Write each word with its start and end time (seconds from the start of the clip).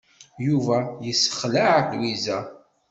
Yuba 0.45 0.77
yessexleɛ 1.05 1.75
Lwiza. 1.91 2.39